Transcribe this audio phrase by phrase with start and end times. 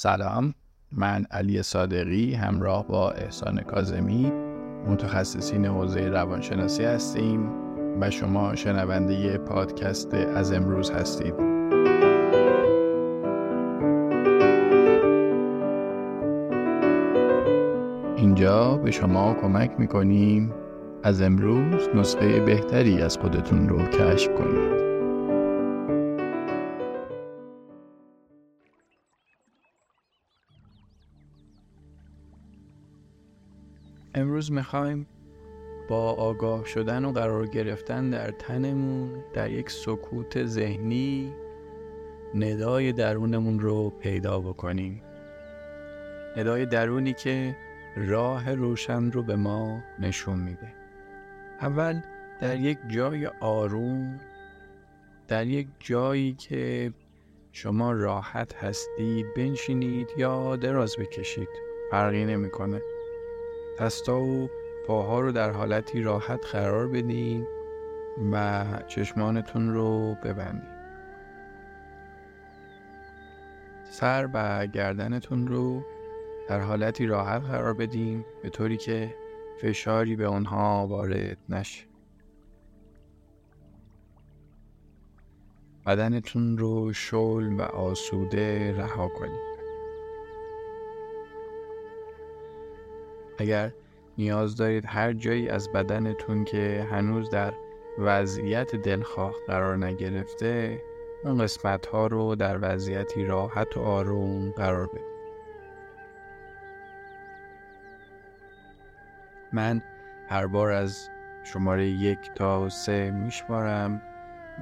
[0.00, 0.54] سلام.
[0.92, 4.32] من علی صادقی همراه با احسان کازمی
[4.86, 7.50] متخصصین حوزه روانشناسی هستیم
[8.00, 11.34] و شما شنونده پادکست از امروز هستید.
[18.16, 20.54] اینجا به شما کمک می‌کنیم
[21.02, 24.87] از امروز نسخه بهتری از خودتون رو کشف کنید.
[34.18, 35.06] امروز می‌خوایم
[35.88, 41.32] با آگاه شدن و قرار گرفتن در تنمون در یک سکوت ذهنی
[42.34, 45.02] ندای درونمون رو پیدا بکنیم.
[46.36, 47.56] ندای درونی که
[47.96, 50.74] راه روشن رو به ما نشون میده.
[51.60, 52.00] اول
[52.40, 54.20] در یک جای آروم
[55.28, 56.92] در یک جایی که
[57.52, 61.48] شما راحت هستید بنشینید یا دراز بکشید
[61.90, 62.80] فرقی نمی‌کنه.
[63.80, 64.50] دستا و
[64.86, 67.46] پاها رو در حالتی راحت قرار بدین
[68.32, 70.78] و چشمانتون رو ببندید
[73.90, 75.82] سر و گردنتون رو
[76.48, 79.14] در حالتی راحت قرار بدین به طوری که
[79.62, 81.84] فشاری به اونها وارد نشه.
[85.86, 89.57] بدنتون رو شل و آسوده رها کنید
[93.38, 93.72] اگر
[94.18, 97.52] نیاز دارید هر جایی از بدنتون که هنوز در
[97.98, 100.82] وضعیت دلخواه قرار نگرفته
[101.24, 105.18] اون قسمت ها رو در وضعیتی راحت و آروم قرار بدید.
[109.52, 109.82] من
[110.28, 111.08] هر بار از
[111.44, 114.02] شماره یک تا سه میشمارم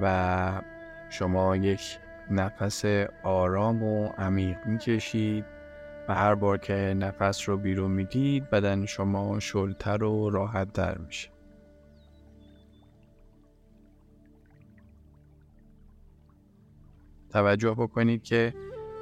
[0.01, 0.61] و
[1.09, 1.99] شما یک
[2.31, 2.85] نفس
[3.23, 5.45] آرام و عمیق می‌کشید.
[6.07, 11.29] و هر بار که نفس رو بیرون می‌دید بدن شما شلتر و راحت در میشه.
[17.29, 18.53] توجه بکنید که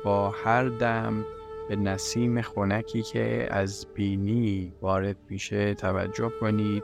[0.05, 1.25] با هر دم
[1.69, 6.83] به نسیم خونکی که از بینی وارد میشه توجه کنید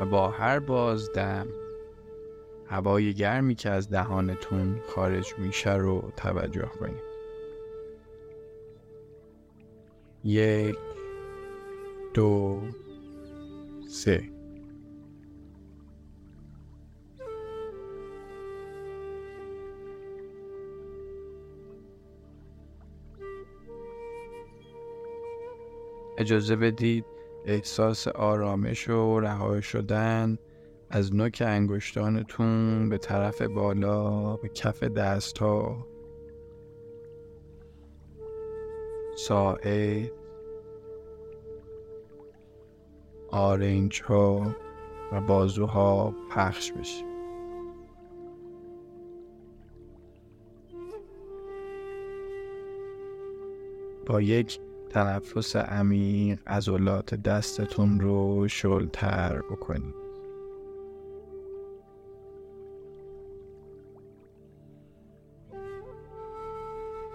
[0.00, 1.46] و با هر بازدم
[2.66, 7.11] هوای گرمی که از دهانتون خارج میشه رو توجه کنید.
[10.24, 10.76] یک
[12.14, 12.60] دو
[13.88, 14.32] سه.
[26.18, 27.04] اجازه بدید
[27.46, 30.38] احساس آرامش و رها شدن
[30.90, 35.86] از نوک انگشتانتون به طرف بالا به کف دست ها
[39.26, 40.10] ساعد.
[43.30, 44.56] آرنج ها
[45.12, 47.04] و بازوها پخش بشه
[54.06, 59.94] با یک تنفس عمیق عضلات دستتون رو شلتر بکنید.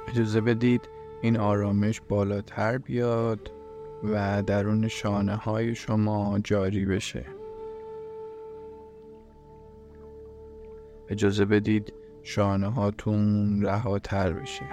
[0.08, 3.52] اجازه بدید این آرامش بالاتر بیاد
[4.04, 7.26] و درون شانه های شما جاری بشه.
[11.10, 14.66] اجازه بدید شانه هاتون رهاتر بشه.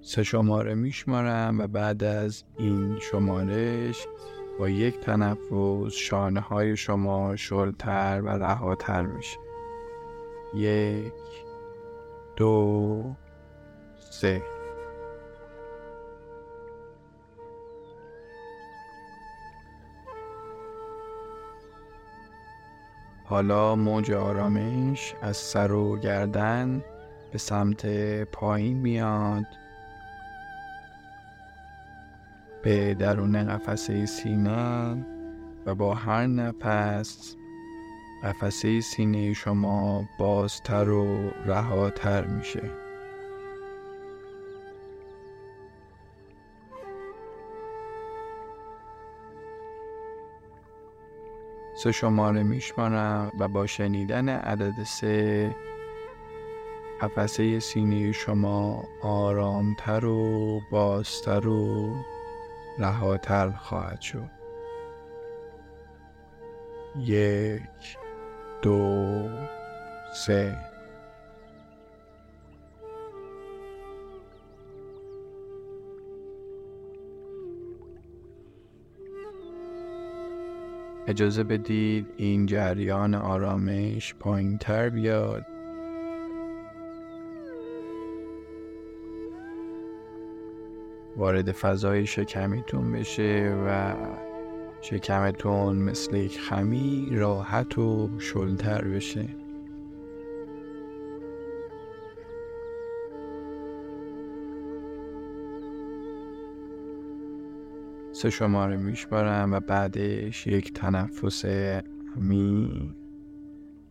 [0.00, 4.06] سه شماره میشمارم و بعد از این شمارش
[4.62, 9.38] با یک تنفس شانه های شما شلتر و رهاتر میشه.
[10.54, 11.12] یک
[12.36, 13.14] دو
[14.10, 14.42] سه.
[23.24, 26.84] حالا موج آرامش از سر و گردن
[27.32, 27.86] به سمت
[28.24, 29.61] پایین میاد.
[32.62, 35.06] به درون قفسه سینه
[35.66, 37.36] و با هر نفس
[38.22, 42.70] قفسه سینه شما بازتر و رهاتر میشه.
[51.74, 55.56] سه شماره میشمارم و با شنیدن عدد سه
[57.00, 61.94] قفسه سینه شما آرامتر و بازتر و
[62.78, 64.30] رهاتر خواهد شد.
[66.96, 67.62] یک
[68.62, 69.28] دو
[70.14, 70.56] سه.
[81.06, 85.51] اجازه بدید این جریان آرامش پایین تر بیاد.
[91.16, 93.94] وارد فضای شکمیتون بشه و
[94.80, 99.28] شکمتون مثل یک خمی راحت و شلتر بشه.
[108.12, 111.44] سه شماره میشمارم و بعدش یک تنفس
[112.16, 112.94] عمیق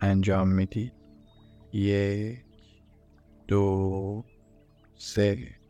[0.02, 0.94] انجام می‌دید.
[1.74, 2.38] یک
[3.48, 4.24] دو
[4.96, 5.61] سه.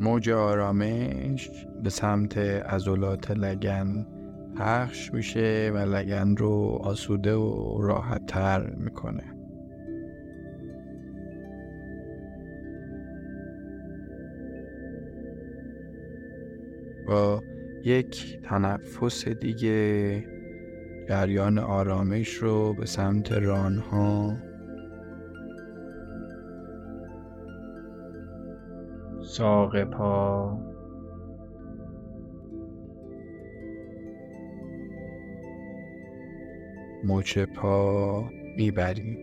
[0.00, 1.50] موج آرامش
[1.82, 4.06] به سمت عضلات لگن
[4.56, 9.24] پخش میشه و لگن رو آسوده و راحت تر می‌کنه.
[17.06, 17.42] با
[17.84, 20.24] یک تنفس دیگه
[21.08, 24.36] جریان آرامش رو به سمت رانها
[29.36, 30.58] ساق پا.
[37.04, 38.24] مچ پا
[38.56, 39.18] می‌بریم.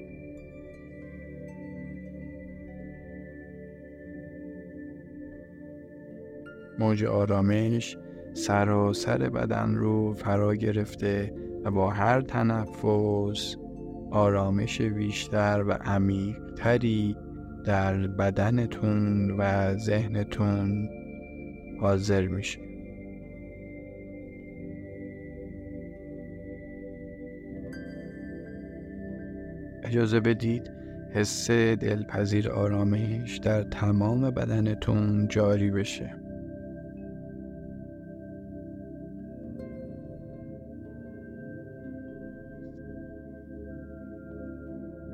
[6.80, 7.98] موج آرامش
[8.34, 11.34] سراسر بدن رو فرا گرفته
[11.66, 13.56] و با هر تنفس
[14.12, 17.16] آرامش بیشتر و عمیقتری
[17.66, 20.90] در بدنتون و ذهنتون
[21.82, 22.60] حاضر میشه.
[29.84, 30.72] اجازه بدید
[31.14, 36.16] حس دلپذیر آرامش در تمام بدنتون جاری بشه.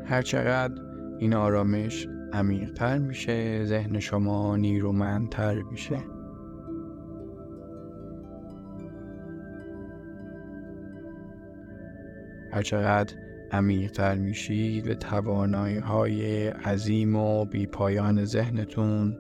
[0.06, 0.82] هرچقدر
[1.20, 5.98] این آرامش عمیقتر میشه ذهن شما نیرومندتر میشه.
[12.52, 13.14] هرچقدر
[13.52, 19.18] عمیقتر میشید به توانایی های عظیم و بیپایان ذهنتون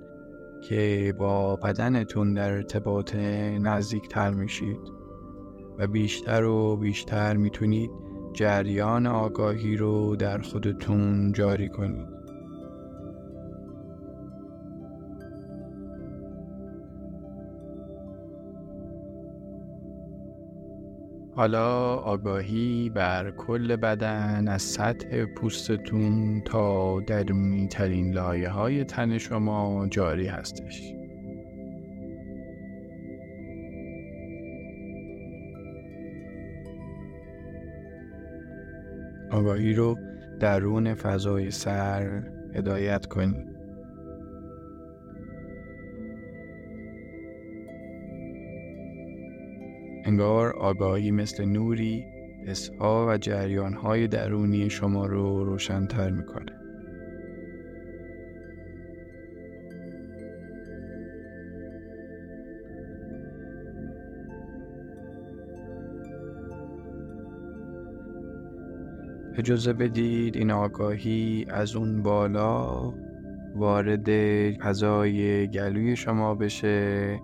[0.69, 3.15] که با بدنتون در ارتباط
[3.61, 4.97] نزدیکتر میشید.
[5.79, 7.89] و بیشتر و بیشتر می‌تونید
[8.33, 12.16] جریان آگاهی رو در خودتون جاری کنید.
[21.37, 29.87] حالا آگاهی بر کل بدن از سطح پوستتون تا درونی ترین لایه های تن شما
[29.87, 30.93] جاری هستش.
[39.31, 39.97] آگاهی رو
[40.39, 42.23] درون فضای سر
[42.55, 43.56] هدایت کنید.
[50.07, 52.05] انگار آگاهی مثل نوری
[52.47, 56.51] حسها و جریانهای درونی شما رو روشنتر می‌کنه.
[69.37, 72.93] اجازه بدید این آگاهی از اون بالا
[73.55, 74.09] وارد
[74.51, 77.19] فضای گلوی شما بشه.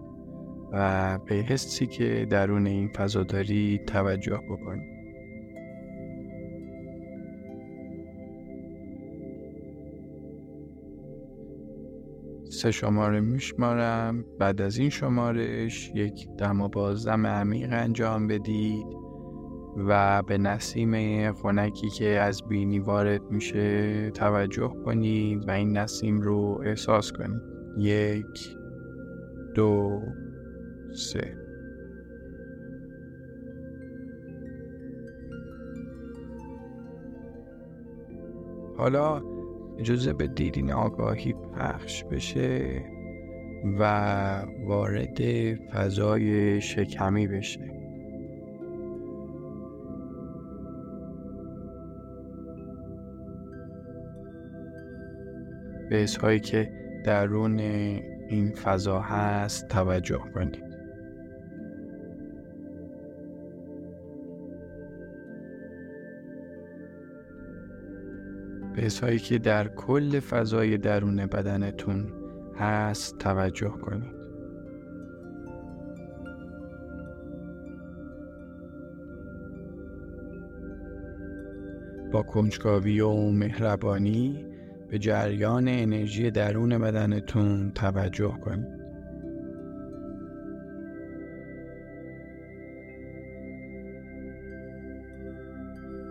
[0.73, 4.93] و به حسی که درون این فضا داری توجه بکنید
[12.49, 14.25] سه شماره میشمارم.
[14.39, 18.85] بعد از این شمارش یک دم و بازدم عمیق انجام بدید
[19.77, 26.61] و به نسیم خونکی که از بینی وارد میشه توجه کنید و این نسیم رو
[26.65, 27.41] احساس کنید.
[27.77, 28.57] یک
[29.55, 30.01] دو
[30.93, 31.37] سه.
[38.77, 39.21] حالا
[39.79, 42.81] اجازه بدید این آگاهی پخش بشه
[43.79, 43.83] و
[44.65, 45.19] وارد
[45.55, 47.73] فضای شکمی بشه.
[55.89, 56.71] به حسهایی که
[57.05, 57.59] درون
[58.29, 60.62] این فضا هست توجه کنید.
[68.75, 72.05] به که در کل فضای درون بدنتون
[72.55, 74.23] هست توجه کنید.
[82.11, 84.45] با کنجکاوی و مهربانی
[84.89, 88.83] به جریان انرژی درون بدنتون توجه کنید.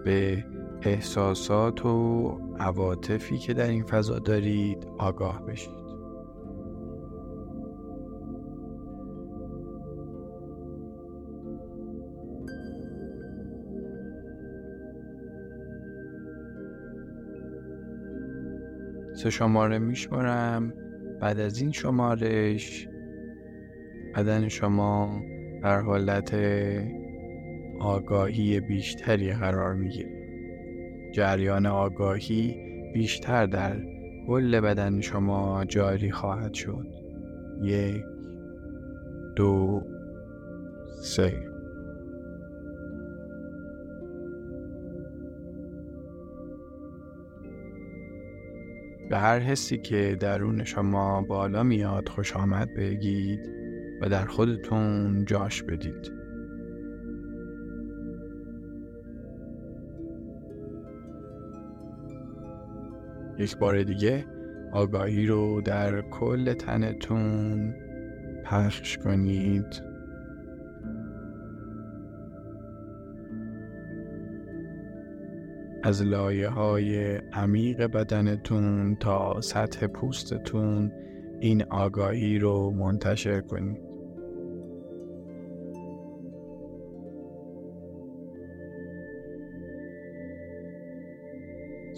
[0.05, 0.45] به
[0.85, 5.83] احساسات و عواطفی که در این فضا دارید آگاه بشید.
[19.15, 20.73] سه شماره میشمارم.
[21.21, 22.89] بعد از این شمارش
[24.17, 25.23] بدن شما
[25.63, 26.35] در حالت
[27.81, 30.22] آگاهی بیشتری قرار می‌گیره.
[31.13, 32.57] جریان آگاهی
[32.95, 33.77] بیشتر در
[34.27, 36.87] کل بدن شما جاری خواهد شد.
[37.63, 38.05] یک
[39.37, 39.83] دو
[41.03, 41.53] سه.
[49.11, 53.41] به هر حسی که درون شما بالا میاد خوش آمد بگید
[54.03, 56.22] و در خودتون جاش بدید.
[63.39, 64.25] یک بار دیگه
[64.73, 67.75] آگاهی رو در کل تنتون
[68.45, 69.83] پخش کنید.
[75.85, 80.93] از لایه های عمیق بدنتون تا سطح پوستتون
[81.41, 83.92] این آگاهی رو منتشر کنید.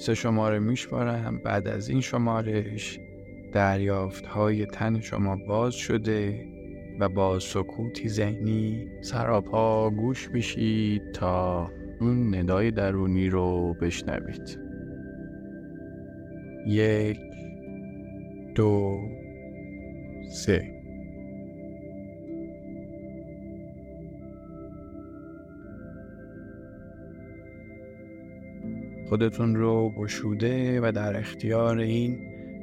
[0.05, 2.99] سه شماره میشمارم بعد از این شمارش
[3.53, 6.47] دریافت های تن شما باز شده
[7.01, 11.71] و با سکوتی ذهنی سراپا گوش بشید تا
[12.01, 14.59] اون ندای درونی رو بشنوید.
[16.67, 17.19] یک
[18.55, 18.99] دو
[20.31, 20.84] سه.
[29.09, 32.19] خودتون رو گشوده و در اختیار این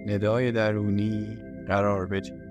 [0.08, 2.42] ندای درونی قرار بدید.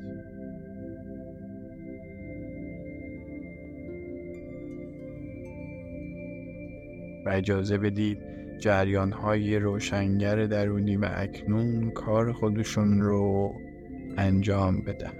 [7.27, 8.19] و اجازه بدید
[8.59, 13.55] جریان های روشنگر درونی و اکنون کار خودشون رو
[14.17, 15.13] انجام بدن.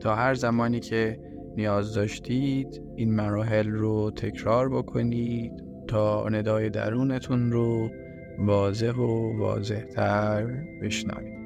[0.00, 1.18] تا هر زمانی که
[1.56, 5.52] نیاز داشتید این مراحل رو تکرار بکنید
[5.88, 7.90] تا ندای درونتون رو
[8.38, 10.46] واضح و واضحتر
[10.82, 11.43] بشنوید.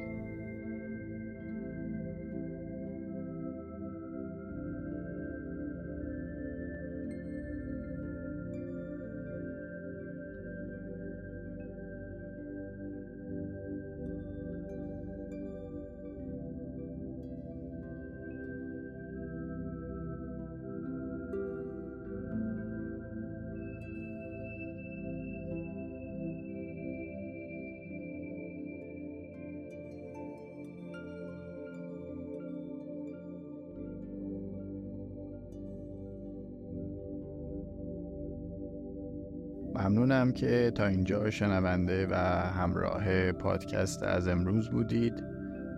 [39.78, 42.14] ممنونم که تا اینجا شنونده و
[42.46, 45.24] همراه پادکست از امروز بودید.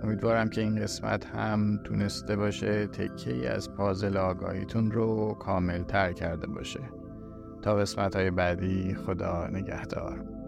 [0.03, 6.47] امیدوارم که این قسمت هم تونسته باشه تکه از پازل آگاهیتون رو کامل تر کرده
[6.47, 6.81] باشه.
[7.63, 10.40] تا قسمت های بعدی خدا نگهدار.